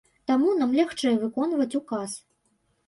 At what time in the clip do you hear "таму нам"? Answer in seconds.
0.31-0.71